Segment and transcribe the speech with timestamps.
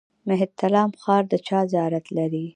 [0.29, 2.45] مهترلام ښار د چا زیارت لري؟